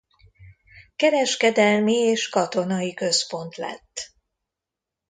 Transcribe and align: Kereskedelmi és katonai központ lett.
Kereskedelmi 0.95 1.93
és 1.93 2.29
katonai 2.29 2.93
központ 2.93 3.55
lett. 3.55 4.11